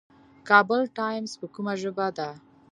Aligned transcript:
کابل 0.49 0.81
ټایمز 0.97 1.31
په 1.39 1.45
کومه 1.53 1.73
ژبه 1.81 2.07
ده؟ 2.17 2.29